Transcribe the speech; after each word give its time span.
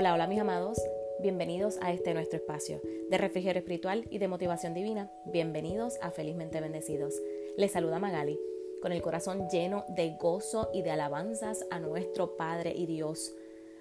Hola, 0.00 0.14
hola 0.14 0.28
mis 0.28 0.38
amados, 0.38 0.80
bienvenidos 1.18 1.76
a 1.82 1.92
este 1.92 2.14
nuestro 2.14 2.36
espacio 2.38 2.80
de 3.10 3.18
refrigerio 3.18 3.58
espiritual 3.58 4.06
y 4.10 4.18
de 4.18 4.28
motivación 4.28 4.72
divina. 4.72 5.10
Bienvenidos 5.24 5.98
a 6.00 6.12
Felizmente 6.12 6.60
Bendecidos. 6.60 7.20
Les 7.56 7.72
saluda 7.72 7.98
Magali 7.98 8.38
con 8.80 8.92
el 8.92 9.02
corazón 9.02 9.48
lleno 9.48 9.84
de 9.88 10.16
gozo 10.16 10.70
y 10.72 10.82
de 10.82 10.92
alabanzas 10.92 11.66
a 11.72 11.80
nuestro 11.80 12.36
Padre 12.36 12.74
y 12.76 12.86
Dios, 12.86 13.34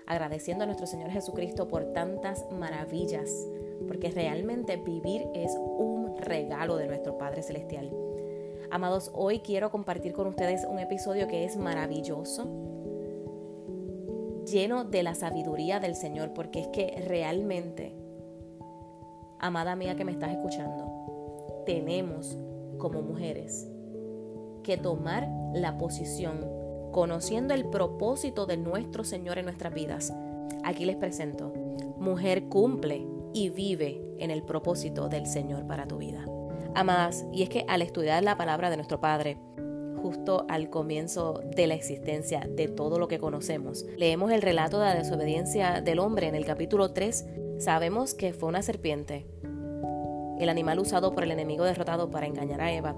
agradeciendo 0.08 0.64
a 0.64 0.66
nuestro 0.66 0.88
Señor 0.88 1.12
Jesucristo 1.12 1.68
por 1.68 1.94
tantas 1.94 2.48
maravillas, 2.50 3.30
porque 3.88 4.10
realmente 4.10 4.78
vivir 4.78 5.22
es 5.36 5.52
un 5.56 6.18
regalo 6.18 6.78
de 6.78 6.88
nuestro 6.88 7.20
Padre 7.20 7.44
Celestial. 7.44 7.92
Amados, 8.72 9.12
hoy 9.14 9.42
quiero 9.42 9.70
compartir 9.70 10.14
con 10.14 10.26
ustedes 10.26 10.66
un 10.68 10.80
episodio 10.80 11.28
que 11.28 11.46
es 11.46 11.58
maravilloso, 11.58 12.48
lleno 14.48 14.84
de 14.84 15.04
la 15.04 15.16
sabiduría 15.16 15.80
del 15.80 15.96
Señor, 15.96 16.34
porque 16.34 16.62
es 16.62 16.68
que 16.70 17.04
realmente, 17.08 17.96
amada 19.40 19.76
mía 19.76 19.96
que 19.96 20.06
me 20.06 20.12
estás 20.12 20.32
escuchando, 20.32 21.64
tenemos 21.66 22.38
como 22.78 23.02
mujeres 23.02 23.70
que 24.64 24.78
tomar 24.78 25.28
la 25.54 25.78
posición, 25.78 26.46
conociendo 26.92 27.54
el 27.54 27.70
propósito 27.70 28.46
de 28.46 28.58
nuestro 28.58 29.04
Señor 29.04 29.38
en 29.38 29.46
nuestras 29.46 29.74
vidas. 29.74 30.14
Aquí 30.64 30.86
les 30.86 30.96
presento, 30.96 31.54
mujer 31.98 32.48
cumple 32.50 33.06
y 33.34 33.50
vive 33.50 34.02
en 34.20 34.32
el 34.32 34.44
propósito 34.44 35.10
del 35.10 35.28
Señor 35.28 35.68
para 35.68 35.88
tu 35.88 35.98
vida. 35.98 36.26
Amadas, 36.74 37.26
y 37.32 37.44
es 37.44 37.50
que 37.50 37.66
al 37.68 37.82
estudiar 37.82 38.24
la 38.24 38.38
palabra 38.38 38.70
de 38.70 38.78
nuestro 38.78 39.00
Padre, 39.00 39.38
justo 39.98 40.46
al 40.50 40.70
comienzo 40.70 41.42
de 41.56 41.68
la 41.68 41.74
existencia 41.74 42.48
de 42.50 42.68
todo 42.68 43.00
lo 43.00 43.08
que 43.08 43.20
conocemos. 43.20 43.86
Leemos 43.98 44.32
el 44.32 44.42
relato 44.42 44.80
de 44.80 44.86
la 44.86 44.96
desobediencia 44.96 45.82
del 45.82 46.00
hombre 46.00 46.28
en 46.28 46.36
el 46.36 46.46
capítulo 46.46 46.94
3. 46.94 47.26
Sabemos 47.60 48.14
que 48.14 48.34
fue 48.34 48.50
una 48.50 48.62
serpiente, 48.62 49.28
el 50.40 50.50
animal 50.50 50.80
usado 50.80 51.14
por 51.14 51.24
el 51.24 51.32
enemigo 51.32 51.66
derrotado 51.66 52.10
para 52.10 52.28
engañar 52.28 52.62
a 52.62 52.72
Eva, 52.72 52.96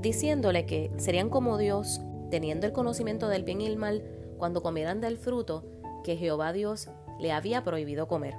diciéndole 0.00 0.66
que 0.66 0.92
serían 0.98 1.30
como 1.30 1.58
Dios, 1.58 2.00
teniendo 2.30 2.66
el 2.66 2.72
conocimiento 2.72 3.28
del 3.28 3.44
bien 3.44 3.60
y 3.60 3.66
el 3.66 3.76
mal, 3.76 4.04
cuando 4.36 4.62
comieran 4.62 5.00
del 5.00 5.18
fruto 5.18 5.64
que 6.04 6.16
Jehová 6.16 6.52
Dios 6.52 6.90
le 7.18 7.32
había 7.32 7.64
prohibido 7.64 8.08
comer. 8.08 8.34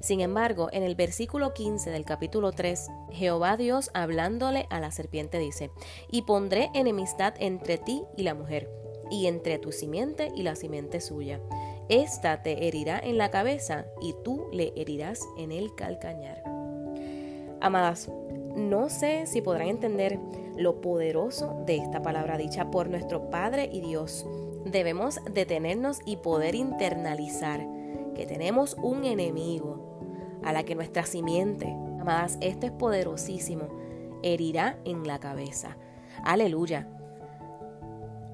Sin 0.00 0.20
embargo, 0.20 0.70
en 0.72 0.82
el 0.82 0.94
versículo 0.94 1.52
15 1.52 1.90
del 1.90 2.06
capítulo 2.06 2.52
3, 2.52 2.88
Jehová 3.10 3.58
Dios 3.58 3.90
hablándole 3.92 4.66
a 4.70 4.80
la 4.80 4.90
serpiente 4.90 5.38
dice, 5.38 5.70
y 6.10 6.22
pondré 6.22 6.70
enemistad 6.74 7.34
entre 7.38 7.76
ti 7.76 8.02
y 8.16 8.22
la 8.22 8.34
mujer, 8.34 8.70
y 9.10 9.26
entre 9.26 9.58
tu 9.58 9.72
simiente 9.72 10.32
y 10.34 10.42
la 10.42 10.56
simiente 10.56 11.02
suya. 11.02 11.40
Esta 11.90 12.42
te 12.42 12.66
herirá 12.66 12.98
en 12.98 13.18
la 13.18 13.30
cabeza 13.30 13.84
y 14.00 14.14
tú 14.24 14.48
le 14.52 14.72
herirás 14.74 15.20
en 15.36 15.52
el 15.52 15.74
calcañar. 15.74 16.42
Amadas, 17.60 18.10
no 18.56 18.88
sé 18.88 19.26
si 19.26 19.42
podrán 19.42 19.68
entender 19.68 20.18
lo 20.56 20.80
poderoso 20.80 21.62
de 21.66 21.76
esta 21.76 22.00
palabra 22.00 22.38
dicha 22.38 22.70
por 22.70 22.88
nuestro 22.88 23.28
Padre 23.28 23.68
y 23.70 23.82
Dios. 23.82 24.26
Debemos 24.64 25.20
detenernos 25.30 25.98
y 26.06 26.16
poder 26.16 26.54
internalizar 26.54 27.66
que 28.14 28.24
tenemos 28.26 28.76
un 28.80 29.04
enemigo 29.04 29.89
a 30.44 30.52
la 30.52 30.64
que 30.64 30.74
nuestra 30.74 31.04
simiente, 31.06 31.66
amadas, 32.00 32.38
esto 32.40 32.66
es 32.66 32.72
poderosísimo, 32.72 33.68
herirá 34.22 34.78
en 34.84 35.06
la 35.06 35.18
cabeza. 35.18 35.76
Aleluya. 36.24 36.88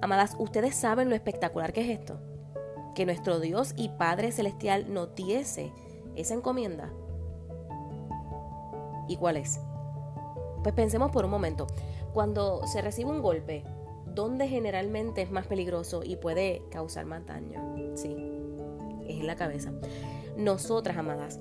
Amadas, 0.00 0.36
ustedes 0.38 0.74
saben 0.74 1.08
lo 1.08 1.14
espectacular 1.14 1.72
que 1.72 1.80
es 1.80 1.98
esto. 1.98 2.18
Que 2.94 3.06
nuestro 3.06 3.40
Dios 3.40 3.74
y 3.76 3.88
Padre 3.90 4.32
Celestial 4.32 4.92
nos 4.92 5.14
diese 5.14 5.72
esa 6.14 6.34
encomienda. 6.34 6.90
¿Y 9.08 9.16
cuál 9.16 9.36
es? 9.36 9.60
Pues 10.62 10.74
pensemos 10.74 11.10
por 11.10 11.24
un 11.24 11.30
momento. 11.30 11.66
Cuando 12.12 12.66
se 12.66 12.82
recibe 12.82 13.10
un 13.10 13.22
golpe, 13.22 13.62
¿dónde 14.06 14.48
generalmente 14.48 15.22
es 15.22 15.30
más 15.30 15.46
peligroso 15.46 16.02
y 16.02 16.16
puede 16.16 16.62
causar 16.70 17.04
más 17.04 17.24
daño? 17.26 17.60
Sí, 17.94 18.16
es 19.06 19.20
en 19.20 19.26
la 19.26 19.36
cabeza. 19.36 19.72
Nosotras, 20.36 20.96
amadas, 20.96 21.38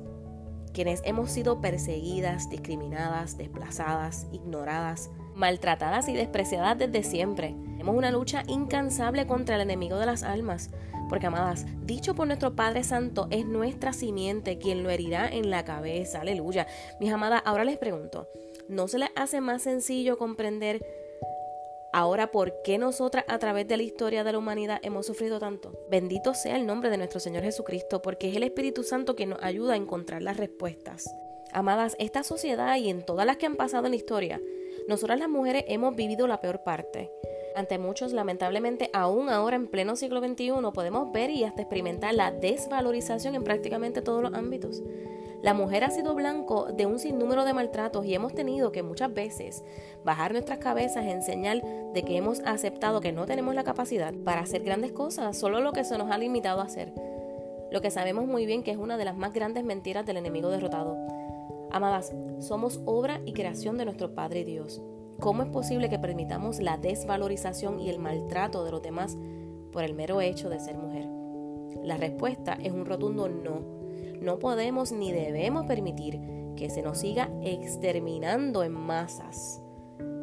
quienes 0.75 1.01
hemos 1.05 1.31
sido 1.31 1.61
perseguidas, 1.61 2.49
discriminadas, 2.49 3.37
desplazadas, 3.37 4.27
ignoradas, 4.33 5.09
maltratadas 5.33 6.09
y 6.09 6.13
despreciadas 6.13 6.77
desde 6.77 7.01
siempre. 7.01 7.55
Tenemos 7.63 7.95
una 7.95 8.11
lucha 8.11 8.43
incansable 8.47 9.25
contra 9.25 9.55
el 9.55 9.61
enemigo 9.61 9.97
de 9.97 10.05
las 10.05 10.23
almas, 10.23 10.71
porque 11.07 11.27
amadas, 11.27 11.65
dicho 11.83 12.13
por 12.13 12.27
nuestro 12.27 12.57
Padre 12.57 12.83
Santo, 12.83 13.27
es 13.31 13.45
nuestra 13.45 13.93
simiente 13.93 14.57
quien 14.57 14.83
lo 14.83 14.89
herirá 14.89 15.29
en 15.29 15.49
la 15.49 15.63
cabeza. 15.63 16.21
Aleluya. 16.21 16.67
Mis 16.99 17.11
amadas, 17.11 17.41
ahora 17.45 17.63
les 17.63 17.77
pregunto, 17.77 18.27
¿no 18.67 18.89
se 18.89 18.99
les 18.99 19.09
hace 19.15 19.39
más 19.39 19.61
sencillo 19.61 20.17
comprender 20.17 20.85
Ahora, 21.97 22.29
¿por 22.29 22.61
qué 22.61 22.77
nosotras 22.77 23.23
a 23.29 23.39
través 23.39 23.69
de 23.69 23.77
la 23.77 23.83
historia 23.83 24.25
de 24.25 24.33
la 24.33 24.37
humanidad 24.37 24.81
hemos 24.83 25.05
sufrido 25.05 25.39
tanto? 25.39 25.71
Bendito 25.89 26.33
sea 26.33 26.57
el 26.57 26.65
nombre 26.65 26.89
de 26.89 26.97
nuestro 26.97 27.21
Señor 27.21 27.43
Jesucristo, 27.43 28.01
porque 28.01 28.27
es 28.27 28.35
el 28.35 28.43
Espíritu 28.43 28.83
Santo 28.83 29.15
que 29.15 29.25
nos 29.25 29.41
ayuda 29.41 29.75
a 29.75 29.77
encontrar 29.77 30.21
las 30.21 30.35
respuestas. 30.35 31.09
Amadas, 31.53 31.95
esta 31.97 32.23
sociedad 32.23 32.75
y 32.75 32.89
en 32.89 33.05
todas 33.05 33.25
las 33.25 33.37
que 33.37 33.45
han 33.45 33.55
pasado 33.55 33.85
en 33.85 33.91
la 33.91 33.95
historia, 33.95 34.41
nosotras 34.89 35.17
las 35.19 35.29
mujeres 35.29 35.63
hemos 35.69 35.95
vivido 35.95 36.27
la 36.27 36.41
peor 36.41 36.63
parte. 36.63 37.09
Ante 37.55 37.77
muchos, 37.77 38.11
lamentablemente, 38.11 38.89
aún 38.91 39.29
ahora 39.29 39.55
en 39.55 39.67
pleno 39.67 39.95
siglo 39.95 40.19
XXI, 40.19 40.51
podemos 40.73 41.13
ver 41.13 41.29
y 41.29 41.45
hasta 41.45 41.61
experimentar 41.61 42.13
la 42.13 42.29
desvalorización 42.29 43.35
en 43.35 43.45
prácticamente 43.45 44.01
todos 44.01 44.21
los 44.21 44.33
ámbitos. 44.33 44.83
La 45.45 45.53
mujer 45.53 45.83
ha 45.83 45.91
sido 45.91 46.15
blanco 46.15 46.69
de 46.73 46.87
un 46.87 46.97
sinnúmero 46.97 47.45
de 47.45 47.53
maltratos 47.53 48.03
y 48.03 48.15
hemos 48.15 48.33
tenido 48.33 48.71
que 48.71 48.81
muchas 48.81 49.13
veces 49.13 49.63
bajar 50.03 50.31
nuestras 50.31 50.57
cabezas 50.57 51.05
en 51.05 51.21
señal 51.21 51.61
de 51.93 52.01
que 52.01 52.17
hemos 52.17 52.39
aceptado 52.39 52.99
que 52.99 53.11
no 53.11 53.27
tenemos 53.27 53.53
la 53.53 53.63
capacidad 53.63 54.11
para 54.11 54.41
hacer 54.41 54.63
grandes 54.63 54.91
cosas, 54.91 55.37
solo 55.37 55.61
lo 55.61 55.71
que 55.71 55.83
se 55.83 55.99
nos 55.99 56.09
ha 56.09 56.17
limitado 56.17 56.61
a 56.61 56.63
hacer. 56.63 56.91
Lo 57.71 57.79
que 57.79 57.91
sabemos 57.91 58.25
muy 58.25 58.47
bien 58.47 58.63
que 58.63 58.71
es 58.71 58.77
una 58.77 58.97
de 58.97 59.05
las 59.05 59.17
más 59.17 59.35
grandes 59.35 59.63
mentiras 59.63 60.03
del 60.03 60.17
enemigo 60.17 60.49
derrotado. 60.49 60.97
Amadas, 61.69 62.15
somos 62.39 62.81
obra 62.85 63.21
y 63.23 63.33
creación 63.33 63.77
de 63.77 63.85
nuestro 63.85 64.15
Padre 64.15 64.45
Dios. 64.45 64.81
¿Cómo 65.19 65.43
es 65.43 65.49
posible 65.49 65.89
que 65.89 65.99
permitamos 65.99 66.59
la 66.59 66.77
desvalorización 66.77 67.79
y 67.79 67.91
el 67.91 67.99
maltrato 67.99 68.65
de 68.65 68.71
los 68.71 68.81
demás 68.81 69.15
por 69.71 69.83
el 69.83 69.93
mero 69.93 70.21
hecho 70.21 70.49
de 70.49 70.59
ser 70.59 70.75
mujer? 70.75 71.07
La 71.83 71.97
respuesta 71.97 72.57
es 72.59 72.71
un 72.71 72.87
rotundo 72.87 73.29
no. 73.29 73.74
No 74.25 74.39
podemos 74.39 74.91
ni 74.91 75.11
debemos 75.11 75.67
permitir 75.67 76.19
que 76.55 76.71
se 76.71 76.81
nos 76.81 76.97
siga 76.97 77.29
exterminando 77.43 78.63
en 78.63 78.71
masas. 78.71 79.61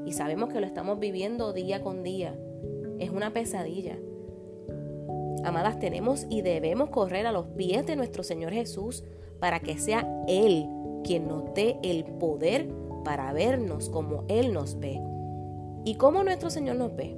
Y 0.05 0.11
sabemos 0.11 0.53
que 0.53 0.59
lo 0.59 0.67
estamos 0.67 0.99
viviendo 0.99 1.53
día 1.53 1.83
con 1.83 2.03
día. 2.03 2.37
Es 2.99 3.11
una 3.11 3.33
pesadilla. 3.33 3.97
Amadas, 5.45 5.79
tenemos 5.79 6.27
y 6.29 6.43
debemos 6.43 6.91
correr 6.91 7.29
a 7.29 7.33
los 7.33 7.47
pies 7.51 7.87
de 7.87 7.95
nuestro 7.95 8.25
Señor 8.25 8.53
Jesús 8.53 9.05
para 9.39 9.61
que 9.61 9.79
sea 9.79 10.25
Él 10.27 10.67
quien 11.05 11.29
nos 11.29 11.55
dé 11.55 11.79
el 11.85 12.03
poder 12.03 12.69
para 13.05 13.33
vernos 13.33 13.89
como 13.89 14.25
Él 14.27 14.53
nos 14.53 14.81
ve. 14.81 15.01
¿Y 15.85 15.95
cómo 15.95 16.25
nuestro 16.25 16.51
Señor 16.51 16.75
nos 16.75 16.97
ve? 16.97 17.17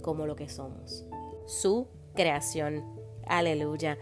Como 0.00 0.26
lo 0.26 0.36
que 0.36 0.48
somos. 0.48 1.04
Su 1.44 1.88
creación. 2.14 2.84
Aleluya. 3.26 3.98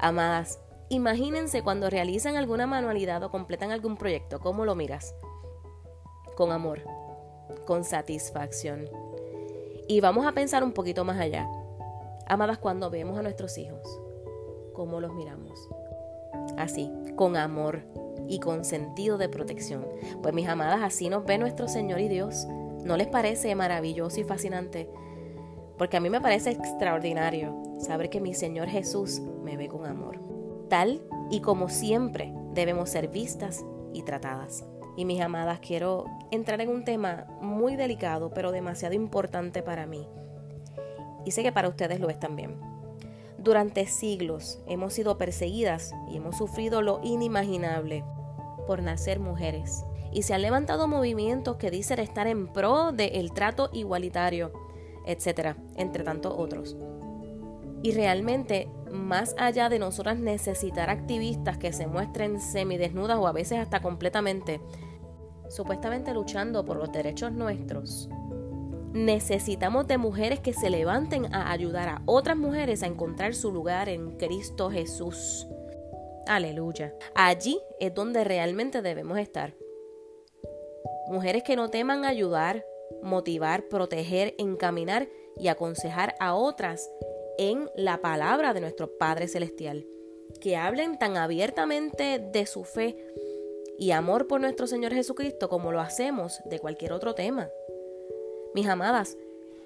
Amadas, 0.00 0.58
Imagínense 0.94 1.64
cuando 1.64 1.90
realizan 1.90 2.36
alguna 2.36 2.68
manualidad 2.68 3.20
o 3.24 3.30
completan 3.32 3.72
algún 3.72 3.96
proyecto, 3.96 4.38
¿cómo 4.38 4.64
lo 4.64 4.76
miras? 4.76 5.12
Con 6.36 6.52
amor, 6.52 6.82
con 7.66 7.82
satisfacción. 7.82 8.88
Y 9.88 10.00
vamos 10.00 10.24
a 10.24 10.30
pensar 10.30 10.62
un 10.62 10.70
poquito 10.70 11.04
más 11.04 11.18
allá. 11.18 11.48
Amadas, 12.28 12.58
cuando 12.58 12.90
vemos 12.90 13.18
a 13.18 13.22
nuestros 13.22 13.58
hijos, 13.58 13.82
¿cómo 14.72 15.00
los 15.00 15.12
miramos? 15.14 15.68
Así, 16.56 16.92
con 17.16 17.36
amor 17.36 17.82
y 18.28 18.38
con 18.38 18.64
sentido 18.64 19.18
de 19.18 19.28
protección. 19.28 19.84
Pues 20.22 20.32
mis 20.32 20.46
amadas, 20.46 20.80
así 20.80 21.08
nos 21.08 21.24
ve 21.24 21.38
nuestro 21.38 21.66
Señor 21.66 21.98
y 21.98 22.06
Dios. 22.06 22.46
¿No 22.84 22.96
les 22.96 23.08
parece 23.08 23.52
maravilloso 23.56 24.20
y 24.20 24.24
fascinante? 24.24 24.88
Porque 25.76 25.96
a 25.96 26.00
mí 26.00 26.08
me 26.08 26.20
parece 26.20 26.52
extraordinario 26.52 27.60
saber 27.80 28.10
que 28.10 28.20
mi 28.20 28.32
Señor 28.32 28.68
Jesús 28.68 29.20
me 29.42 29.56
ve 29.56 29.66
con 29.66 29.86
amor 29.86 30.34
tal 30.68 31.02
y 31.30 31.40
como 31.40 31.68
siempre 31.68 32.32
debemos 32.52 32.90
ser 32.90 33.08
vistas 33.08 33.64
y 33.92 34.02
tratadas. 34.02 34.64
Y 34.96 35.04
mis 35.04 35.20
amadas, 35.20 35.60
quiero 35.60 36.04
entrar 36.30 36.60
en 36.60 36.68
un 36.68 36.84
tema 36.84 37.26
muy 37.40 37.76
delicado, 37.76 38.30
pero 38.32 38.52
demasiado 38.52 38.94
importante 38.94 39.62
para 39.62 39.86
mí. 39.86 40.06
Y 41.24 41.32
sé 41.32 41.42
que 41.42 41.52
para 41.52 41.68
ustedes 41.68 42.00
lo 42.00 42.10
es 42.10 42.20
también. 42.20 42.56
Durante 43.38 43.86
siglos 43.86 44.60
hemos 44.66 44.94
sido 44.94 45.18
perseguidas 45.18 45.92
y 46.08 46.16
hemos 46.16 46.36
sufrido 46.36 46.80
lo 46.80 47.00
inimaginable 47.02 48.04
por 48.66 48.82
nacer 48.82 49.20
mujeres. 49.20 49.84
Y 50.12 50.22
se 50.22 50.32
han 50.32 50.42
levantado 50.42 50.86
movimientos 50.86 51.56
que 51.56 51.70
dicen 51.70 51.98
estar 51.98 52.26
en 52.26 52.46
pro 52.52 52.92
del 52.92 53.32
trato 53.32 53.68
igualitario, 53.72 54.52
etcétera, 55.04 55.56
entre 55.76 56.04
tantos 56.04 56.32
otros. 56.36 56.76
Y 57.84 57.92
realmente, 57.92 58.66
más 58.90 59.34
allá 59.36 59.68
de 59.68 59.78
nosotras 59.78 60.18
necesitar 60.18 60.88
activistas 60.88 61.58
que 61.58 61.70
se 61.70 61.86
muestren 61.86 62.40
semidesnudas 62.40 63.18
o 63.18 63.26
a 63.26 63.32
veces 63.32 63.58
hasta 63.58 63.82
completamente, 63.82 64.62
supuestamente 65.50 66.14
luchando 66.14 66.64
por 66.64 66.78
los 66.78 66.90
derechos 66.90 67.32
nuestros, 67.32 68.08
necesitamos 68.94 69.86
de 69.86 69.98
mujeres 69.98 70.40
que 70.40 70.54
se 70.54 70.70
levanten 70.70 71.34
a 71.34 71.52
ayudar 71.52 71.90
a 71.90 72.02
otras 72.06 72.38
mujeres 72.38 72.82
a 72.82 72.86
encontrar 72.86 73.34
su 73.34 73.52
lugar 73.52 73.90
en 73.90 74.12
Cristo 74.12 74.70
Jesús. 74.70 75.46
Aleluya. 76.26 76.94
Allí 77.14 77.60
es 77.80 77.92
donde 77.92 78.24
realmente 78.24 78.80
debemos 78.80 79.18
estar. 79.18 79.52
Mujeres 81.08 81.42
que 81.42 81.54
no 81.54 81.68
teman 81.68 82.06
ayudar, 82.06 82.64
motivar, 83.02 83.68
proteger, 83.68 84.34
encaminar 84.38 85.06
y 85.36 85.48
aconsejar 85.48 86.14
a 86.18 86.34
otras 86.34 86.88
en 87.38 87.70
la 87.76 88.00
palabra 88.00 88.54
de 88.54 88.60
nuestro 88.60 88.96
Padre 88.98 89.28
Celestial. 89.28 89.86
Que 90.40 90.56
hablen 90.56 90.98
tan 90.98 91.16
abiertamente 91.16 92.18
de 92.18 92.46
su 92.46 92.64
fe 92.64 92.96
y 93.78 93.90
amor 93.90 94.26
por 94.26 94.40
nuestro 94.40 94.66
Señor 94.66 94.92
Jesucristo 94.92 95.48
como 95.48 95.72
lo 95.72 95.80
hacemos 95.80 96.40
de 96.44 96.58
cualquier 96.58 96.92
otro 96.92 97.14
tema. 97.14 97.48
Mis 98.54 98.66
amadas, 98.66 99.16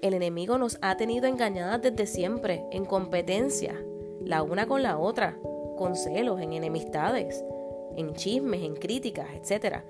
el 0.01 0.13
enemigo 0.13 0.57
nos 0.57 0.77
ha 0.81 0.97
tenido 0.97 1.27
engañadas 1.27 1.81
desde 1.81 2.07
siempre, 2.07 2.63
en 2.71 2.85
competencia, 2.85 3.75
la 4.21 4.41
una 4.43 4.67
con 4.67 4.81
la 4.81 4.97
otra, 4.97 5.37
con 5.77 5.95
celos, 5.95 6.41
en 6.41 6.53
enemistades, 6.53 7.43
en 7.95 8.13
chismes, 8.13 8.63
en 8.63 8.75
críticas, 8.75 9.27
etc. 9.33 9.83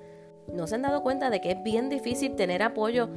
¿No 0.51 0.67
se 0.67 0.75
han 0.75 0.81
dado 0.81 1.03
cuenta 1.03 1.29
de 1.29 1.41
que 1.41 1.51
es 1.51 1.63
bien 1.63 1.89
difícil 1.89 2.35
tener 2.35 2.63
apoyo 2.63 3.07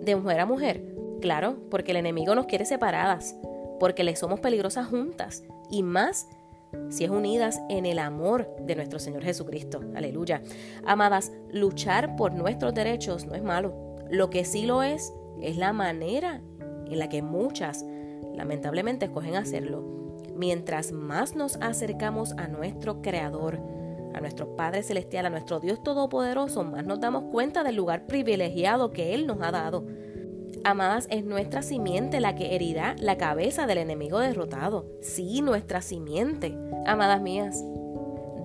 de 0.00 0.16
mujer 0.16 0.40
a 0.40 0.46
mujer? 0.46 0.82
Claro, 1.20 1.56
porque 1.70 1.90
el 1.90 1.98
enemigo 1.98 2.34
nos 2.34 2.46
quiere 2.46 2.64
separadas, 2.64 3.36
porque 3.78 4.04
le 4.04 4.16
somos 4.16 4.40
peligrosas 4.40 4.86
juntas 4.86 5.44
y 5.70 5.82
más 5.82 6.28
si 6.90 7.04
es 7.04 7.10
unidas 7.10 7.60
en 7.68 7.86
el 7.86 7.98
amor 7.98 8.48
de 8.60 8.76
nuestro 8.76 8.98
Señor 8.98 9.22
Jesucristo. 9.22 9.80
Aleluya. 9.94 10.42
Amadas, 10.84 11.32
luchar 11.50 12.16
por 12.16 12.34
nuestros 12.34 12.74
derechos 12.74 13.26
no 13.26 13.34
es 13.34 13.42
malo. 13.42 13.96
Lo 14.10 14.30
que 14.30 14.44
sí 14.44 14.66
lo 14.66 14.82
es 14.82 15.12
es 15.40 15.56
la 15.56 15.72
manera 15.72 16.40
en 16.86 16.98
la 16.98 17.08
que 17.08 17.22
muchas 17.22 17.84
lamentablemente 18.34 19.06
escogen 19.06 19.36
hacerlo. 19.36 19.82
Mientras 20.34 20.92
más 20.92 21.34
nos 21.34 21.56
acercamos 21.56 22.32
a 22.32 22.48
nuestro 22.48 23.02
Creador, 23.02 23.60
a 24.14 24.20
nuestro 24.20 24.56
Padre 24.56 24.82
Celestial, 24.82 25.26
a 25.26 25.30
nuestro 25.30 25.60
Dios 25.60 25.82
Todopoderoso, 25.82 26.64
más 26.64 26.84
nos 26.84 27.00
damos 27.00 27.24
cuenta 27.24 27.64
del 27.64 27.76
lugar 27.76 28.06
privilegiado 28.06 28.92
que 28.92 29.14
Él 29.14 29.26
nos 29.26 29.40
ha 29.42 29.50
dado. 29.50 29.84
Amadas, 30.64 31.06
es 31.10 31.24
nuestra 31.24 31.62
simiente 31.62 32.20
la 32.20 32.34
que 32.34 32.54
herirá 32.54 32.96
la 32.98 33.16
cabeza 33.16 33.66
del 33.66 33.78
enemigo 33.78 34.18
derrotado. 34.18 34.86
Sí, 35.02 35.40
nuestra 35.42 35.82
simiente. 35.82 36.54
Amadas 36.86 37.20
mías, 37.20 37.62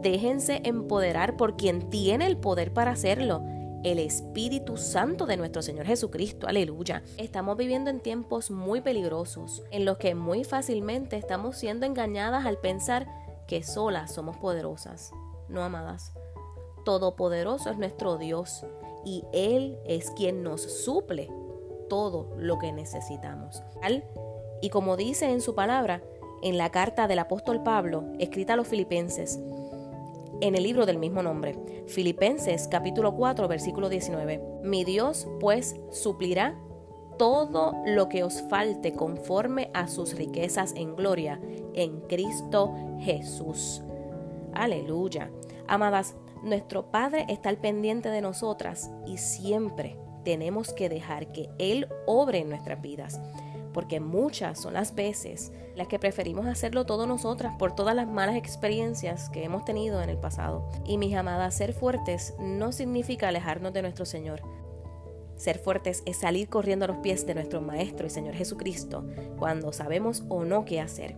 déjense 0.02 0.62
empoderar 0.64 1.38
por 1.38 1.56
quien 1.56 1.90
tiene 1.90 2.28
el 2.28 2.38
poder 2.38 2.74
para 2.74 2.92
hacerlo 2.92 3.44
el 3.84 4.00
Espíritu 4.00 4.78
Santo 4.78 5.26
de 5.26 5.38
nuestro 5.38 5.62
Señor 5.62 5.86
Jesucristo. 5.86 6.48
Aleluya. 6.48 7.04
Estamos 7.18 7.58
viviendo 7.58 7.90
en 7.90 8.00
tiempos 8.00 8.50
muy 8.50 8.82
peligrosos, 8.82 9.64
en 9.72 9.86
los 9.86 9.98
que 9.98 10.16
muy 10.16 10.44
fácilmente 10.44 11.18
estamos 11.18 11.58
siendo 11.58 11.86
engañadas 11.86 12.46
al 12.46 12.60
pensar 12.60 13.08
que 13.48 13.62
solas 13.62 14.14
somos 14.14 14.38
poderosas. 14.38 15.12
No, 15.50 15.64
amadas. 15.64 16.14
Todopoderoso 16.86 17.70
es 17.70 17.78
nuestro 17.78 18.18
Dios 18.18 18.66
y 19.06 19.26
Él 19.34 19.78
es 19.86 20.12
quien 20.12 20.44
nos 20.44 20.62
suple 20.62 21.30
todo 21.94 22.28
lo 22.40 22.58
que 22.58 22.72
necesitamos. 22.72 23.62
Y 24.64 24.72
como 24.72 24.98
dice 24.98 25.30
en 25.30 25.42
su 25.42 25.54
palabra, 25.54 26.02
en 26.42 26.58
la 26.58 26.72
carta 26.72 27.08
del 27.08 27.20
apóstol 27.20 27.62
Pablo, 27.62 28.06
escrita 28.18 28.54
a 28.54 28.56
los 28.56 28.68
filipenses, 28.68 29.40
en 30.42 30.56
el 30.56 30.64
libro 30.64 30.88
del 30.88 30.98
mismo 30.98 31.22
nombre. 31.22 31.56
Filipenses 31.86 32.68
capítulo 32.68 33.16
4 33.16 33.48
versículo 33.48 33.90
19. 33.90 34.42
Mi 34.64 34.84
Dios 34.84 35.28
pues 35.40 35.76
suplirá 35.92 36.60
todo 37.20 37.76
lo 37.86 38.10
que 38.10 38.24
os 38.24 38.42
falte 38.50 38.94
conforme 38.94 39.70
a 39.76 39.88
sus 39.88 40.16
riquezas 40.16 40.74
en 40.76 40.96
gloria 40.96 41.40
en 41.76 42.02
Cristo 42.08 42.74
Jesús. 43.02 43.84
Aleluya. 44.52 45.30
Amadas, 45.68 46.16
nuestro 46.42 46.90
Padre 46.90 47.28
está 47.30 47.50
al 47.50 47.58
pendiente 47.58 48.10
de 48.10 48.22
nosotras 48.22 48.90
y 49.06 49.20
siempre 49.20 50.03
tenemos 50.24 50.74
que 50.74 50.90
dejar 50.90 51.32
que 51.32 51.50
Él 51.58 51.88
obre 52.06 52.40
en 52.40 52.50
nuestras 52.50 52.82
vidas 52.82 53.20
porque 53.74 54.00
muchas 54.00 54.62
son 54.62 54.76
las 54.76 54.96
veces 54.96 55.52
las 55.76 55.88
que 55.88 56.00
preferimos 56.00 56.46
hacerlo 56.46 56.86
todo 56.86 57.08
nosotras 57.08 57.54
por 57.58 57.76
todas 57.76 57.96
las 57.96 58.08
malas 58.08 58.36
experiencias 58.36 59.30
que 59.30 59.44
hemos 59.44 59.66
tenido 59.66 60.02
en 60.02 60.10
el 60.10 60.18
pasado. 60.18 60.70
Y 60.86 60.98
mis 60.98 61.16
amadas, 61.16 61.56
ser 61.56 61.74
fuertes 61.74 62.36
no 62.40 62.72
significa 62.72 63.28
alejarnos 63.28 63.74
de 63.74 63.82
nuestro 63.82 64.06
Señor. 64.06 64.42
Ser 65.36 65.58
fuertes 65.58 66.04
es 66.06 66.18
salir 66.18 66.48
corriendo 66.48 66.86
a 66.86 66.90
los 66.90 66.98
pies 66.98 67.26
de 67.26 67.34
nuestro 67.34 67.60
Maestro 67.60 68.06
y 68.06 68.12
Señor 68.12 68.36
Jesucristo 68.36 69.04
cuando 69.38 69.74
sabemos 69.74 70.24
o 70.30 70.46
no 70.46 70.64
qué 70.64 70.80
hacer. 70.80 71.18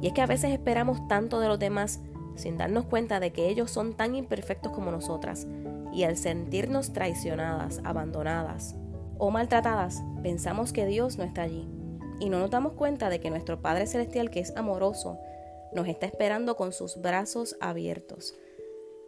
Y 0.00 0.06
es 0.06 0.12
que 0.12 0.22
a 0.22 0.26
veces 0.26 0.52
esperamos 0.52 1.06
tanto 1.08 1.40
de 1.40 1.48
los 1.48 1.58
demás 1.58 2.00
sin 2.36 2.56
darnos 2.56 2.84
cuenta 2.84 3.18
de 3.18 3.32
que 3.32 3.48
ellos 3.48 3.72
son 3.72 3.94
tan 3.94 4.14
imperfectos 4.14 4.70
como 4.70 4.92
nosotras 4.92 5.48
y 5.98 6.04
al 6.04 6.16
sentirnos 6.16 6.92
traicionadas, 6.92 7.80
abandonadas, 7.82 8.76
o 9.18 9.32
maltratadas, 9.32 10.00
pensamos 10.22 10.72
que 10.72 10.86
Dios 10.86 11.18
no 11.18 11.24
está 11.24 11.42
allí 11.42 11.68
y 12.20 12.30
no 12.30 12.38
nos 12.38 12.50
damos 12.50 12.74
cuenta 12.74 13.10
de 13.10 13.18
que 13.18 13.30
nuestro 13.30 13.60
Padre 13.60 13.88
Celestial, 13.88 14.30
que 14.30 14.38
es 14.38 14.56
amoroso, 14.56 15.18
nos 15.72 15.88
está 15.88 16.06
esperando 16.06 16.56
con 16.56 16.72
sus 16.72 17.02
brazos 17.02 17.56
abiertos 17.60 18.38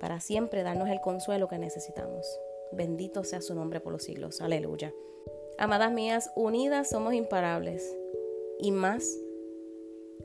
para 0.00 0.18
siempre 0.18 0.64
darnos 0.64 0.88
el 0.88 1.00
consuelo 1.00 1.46
que 1.46 1.58
necesitamos. 1.58 2.26
Bendito 2.72 3.22
sea 3.22 3.40
su 3.40 3.54
nombre 3.54 3.78
por 3.78 3.92
los 3.92 4.02
siglos. 4.02 4.40
Aleluya. 4.40 4.92
Amadas 5.58 5.92
mías, 5.92 6.32
unidas 6.34 6.90
somos 6.90 7.14
imparables 7.14 7.96
y 8.58 8.72
más 8.72 9.16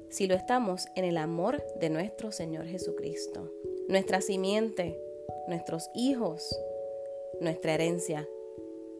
si 0.09 0.25
lo 0.25 0.33
estamos 0.33 0.87
en 0.95 1.05
el 1.05 1.17
amor 1.17 1.63
de 1.79 1.91
nuestro 1.91 2.31
Señor 2.31 2.65
Jesucristo. 2.65 3.53
Nuestra 3.87 4.19
simiente, 4.21 4.99
nuestros 5.47 5.89
hijos, 5.93 6.57
nuestra 7.39 7.73
herencia, 7.73 8.27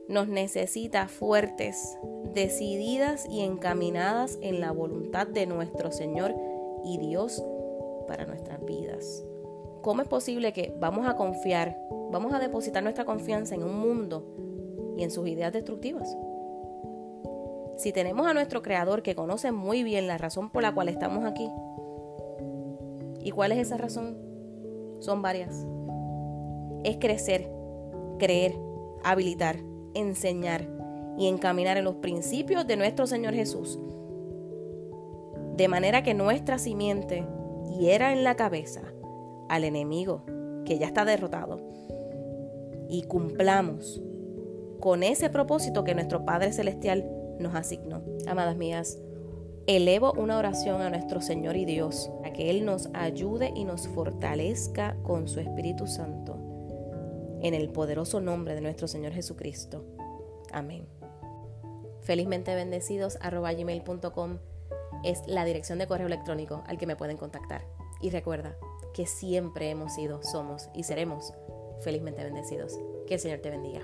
nos 0.08 0.28
necesita 0.28 1.08
fuertes, 1.08 1.98
decididas 2.34 3.26
y 3.30 3.42
encaminadas 3.42 4.38
en 4.42 4.60
la 4.60 4.72
voluntad 4.72 5.28
de 5.28 5.48
nuestro 5.48 5.92
Señor 5.92 6.36
y 6.84 6.98
Dios 7.00 7.44
para 8.08 8.26
nuestras 8.26 8.64
vidas. 8.66 9.26
¿Cómo 9.82 10.02
es 10.02 10.08
posible 10.08 10.54
que 10.54 10.76
vamos 10.80 11.08
a 11.08 11.16
confiar, 11.16 11.78
vamos 12.12 12.34
a 12.34 12.40
depositar 12.40 12.84
nuestra 12.84 13.06
confianza 13.06 13.56
en 13.56 13.64
un 13.64 13.78
mundo 13.78 14.26
y 14.98 15.04
en 15.04 15.12
sus 15.12 15.28
ideas 15.28 15.54
destructivas? 15.54 16.16
Si 17.78 17.92
tenemos 17.92 18.26
a 18.28 18.34
nuestro 18.34 18.62
Creador 18.62 19.02
que 19.02 19.16
conoce 19.16 19.52
muy 19.52 19.84
bien 19.84 20.08
la 20.08 20.18
razón 20.18 20.50
por 20.50 20.62
la 20.62 20.74
cual 20.74 20.90
estamos 20.90 21.26
aquí, 21.26 21.50
¿y 23.22 23.32
cuál 23.32 23.52
es 23.52 23.60
esa 23.60 23.78
razón? 23.78 24.18
Son 25.00 25.22
varias. 25.22 25.66
Es 26.86 26.98
crecer, 26.98 27.50
creer, 28.20 28.56
habilitar, 29.04 29.58
enseñar 29.96 30.70
y 31.18 31.28
encaminar 31.28 31.78
en 31.78 31.84
los 31.84 31.96
principios 31.96 32.68
de 32.68 32.78
nuestro 32.78 33.08
Señor 33.08 33.34
Jesús. 33.34 33.80
De 35.58 35.68
manera 35.68 36.04
que 36.04 36.14
nuestra 36.14 36.60
simiente 36.60 37.26
hiera 37.80 38.14
en 38.14 38.24
la 38.24 38.36
cabeza 38.36 38.84
al 39.50 39.64
enemigo 39.64 40.26
que 40.64 40.78
ya 40.78 40.86
está 40.86 41.06
derrotado 41.06 41.60
y 42.88 43.02
cumplamos 43.08 44.00
con 44.80 45.02
ese 45.02 45.32
propósito 45.32 45.84
que 45.84 45.96
nuestro 45.96 46.24
Padre 46.24 46.54
Celestial 46.54 47.10
nos 47.40 47.56
asignó. 47.56 48.04
Amadas 48.28 48.58
mías, 48.58 49.00
elevo 49.66 50.14
una 50.14 50.38
oración 50.38 50.84
a 50.84 50.92
nuestro 50.92 51.20
Señor 51.20 51.56
y 51.56 51.66
Dios, 51.66 52.12
a 52.24 52.32
que 52.32 52.52
Él 52.52 52.64
nos 52.64 52.92
ayude 52.94 53.52
y 53.56 53.64
nos 53.64 53.88
fortalezca 53.88 54.96
con 55.02 55.28
su 55.28 55.40
Espíritu 55.40 55.88
Santo 55.88 56.45
en 57.42 57.54
el 57.54 57.70
poderoso 57.70 58.22
nombre 58.22 58.56
de 58.56 58.62
nuestro 58.62 58.88
Señor 58.88 59.14
Jesucristo. 59.14 59.86
Amén. 60.52 60.88
Felizmente 62.02 62.54
bendecidos 62.54 63.18
gmail.com 63.20 64.38
es 65.04 65.22
la 65.28 65.46
dirección 65.46 65.80
de 65.80 65.88
correo 65.88 66.08
electrónico 66.08 66.64
al 66.68 66.78
que 66.78 66.88
me 66.88 66.96
pueden 66.96 67.18
contactar. 67.18 67.66
Y 68.02 68.10
recuerda 68.10 68.56
que 68.94 69.06
siempre 69.06 69.70
hemos 69.70 69.96
sido, 69.96 70.22
somos 70.24 70.70
y 70.74 70.84
seremos 70.84 71.34
felizmente 71.82 72.24
bendecidos. 72.24 72.80
Que 73.08 73.16
el 73.16 73.20
Señor 73.20 73.40
te 73.40 73.50
bendiga. 73.50 73.82